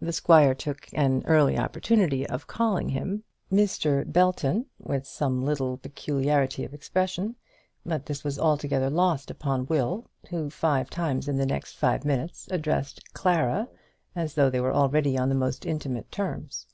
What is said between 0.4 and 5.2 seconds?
took an early opportunity of calling him Mr. Belton with